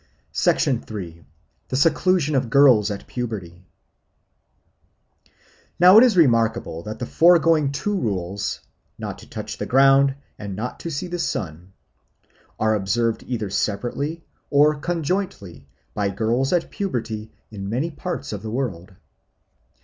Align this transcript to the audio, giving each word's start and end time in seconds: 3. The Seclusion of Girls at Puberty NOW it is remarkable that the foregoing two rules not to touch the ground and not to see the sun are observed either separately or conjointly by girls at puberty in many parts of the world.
3. 0.33 1.23
The 1.69 1.75
Seclusion 1.75 2.33
of 2.33 2.49
Girls 2.49 2.89
at 2.89 3.05
Puberty 3.05 3.67
NOW 5.79 5.99
it 5.99 6.03
is 6.03 6.17
remarkable 6.17 6.81
that 6.81 6.97
the 6.97 7.05
foregoing 7.05 7.71
two 7.71 7.95
rules 7.95 8.61
not 8.97 9.19
to 9.19 9.29
touch 9.29 9.59
the 9.59 9.67
ground 9.67 10.15
and 10.39 10.55
not 10.55 10.79
to 10.79 10.89
see 10.89 11.05
the 11.05 11.19
sun 11.19 11.73
are 12.59 12.73
observed 12.73 13.21
either 13.27 13.51
separately 13.51 14.23
or 14.49 14.73
conjointly 14.73 15.67
by 15.93 16.09
girls 16.09 16.51
at 16.51 16.71
puberty 16.71 17.31
in 17.51 17.69
many 17.69 17.91
parts 17.91 18.33
of 18.33 18.41
the 18.41 18.49
world. 18.49 18.95